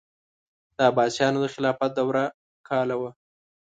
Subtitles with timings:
[0.75, 2.23] د عباسیانو د خلافت دوره
[2.67, 3.11] کاله وه.